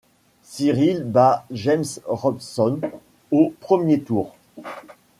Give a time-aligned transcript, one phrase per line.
[0.41, 2.79] Cyril bat James Robson
[3.29, 4.33] au premier tour.